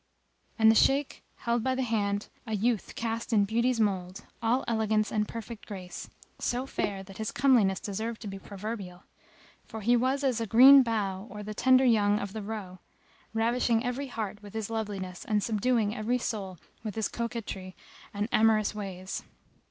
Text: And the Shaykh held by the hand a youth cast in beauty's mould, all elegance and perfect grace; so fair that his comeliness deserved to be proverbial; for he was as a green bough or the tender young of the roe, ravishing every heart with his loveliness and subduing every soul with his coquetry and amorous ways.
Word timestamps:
And 0.57 0.71
the 0.71 0.75
Shaykh 0.75 1.21
held 1.35 1.63
by 1.63 1.75
the 1.75 1.83
hand 1.83 2.27
a 2.47 2.55
youth 2.55 2.95
cast 2.95 3.31
in 3.31 3.45
beauty's 3.45 3.79
mould, 3.79 4.25
all 4.41 4.65
elegance 4.67 5.11
and 5.11 5.27
perfect 5.27 5.67
grace; 5.67 6.09
so 6.39 6.65
fair 6.65 7.03
that 7.03 7.19
his 7.19 7.31
comeliness 7.31 7.79
deserved 7.79 8.19
to 8.23 8.27
be 8.27 8.39
proverbial; 8.39 9.03
for 9.63 9.81
he 9.81 9.95
was 9.95 10.23
as 10.23 10.41
a 10.41 10.47
green 10.47 10.81
bough 10.81 11.27
or 11.29 11.43
the 11.43 11.53
tender 11.53 11.85
young 11.85 12.17
of 12.17 12.33
the 12.33 12.41
roe, 12.41 12.79
ravishing 13.35 13.83
every 13.85 14.07
heart 14.07 14.41
with 14.41 14.55
his 14.55 14.71
loveliness 14.71 15.23
and 15.23 15.43
subduing 15.43 15.95
every 15.95 16.17
soul 16.17 16.57
with 16.83 16.95
his 16.95 17.07
coquetry 17.07 17.75
and 18.11 18.27
amorous 18.31 18.73
ways. 18.73 19.21